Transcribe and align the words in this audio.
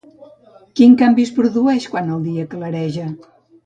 Quin 0.79 0.95
canvi 1.03 1.27
es 1.27 1.35
produeix 1.37 1.89
quan 1.95 2.13
el 2.19 2.29
dia 2.31 2.51
clareja? 2.59 3.11